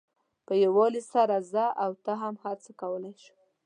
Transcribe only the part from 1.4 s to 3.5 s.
زه او ته هر څه کولای شو.